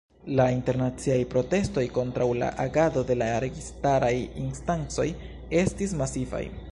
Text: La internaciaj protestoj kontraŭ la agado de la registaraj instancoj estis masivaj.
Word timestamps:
La 0.37 0.45
internaciaj 0.51 1.17
protestoj 1.33 1.83
kontraŭ 1.97 2.27
la 2.39 2.49
agado 2.65 3.03
de 3.11 3.19
la 3.23 3.27
registaraj 3.45 4.13
instancoj 4.47 5.09
estis 5.65 5.95
masivaj. 6.01 6.43